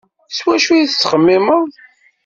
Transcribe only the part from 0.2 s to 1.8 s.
Ar wacu ay tettxemmimeḍ?